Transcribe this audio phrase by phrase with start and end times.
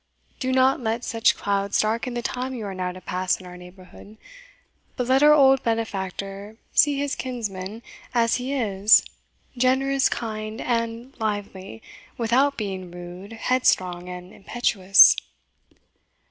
[0.39, 3.55] Do not let such clouds darken the time you are now to pass in our
[3.55, 4.17] neighbourhood,
[4.95, 9.05] but let our old benefactor see his kinsman as he is
[9.55, 11.83] generous, kind, and lively,
[12.17, 15.15] without being rude, headstrong, and impetuous."